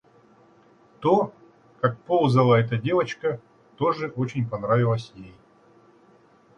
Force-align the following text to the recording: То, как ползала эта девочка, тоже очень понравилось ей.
То, 0.99 1.31
как 1.79 1.95
ползала 1.95 2.55
эта 2.55 2.75
девочка, 2.75 3.39
тоже 3.77 4.07
очень 4.15 4.49
понравилось 4.49 5.11
ей. 5.15 5.35